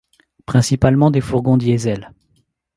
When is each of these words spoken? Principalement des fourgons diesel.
Principalement 0.47 1.11
des 1.11 1.21
fourgons 1.21 1.57
diesel. 1.57 2.11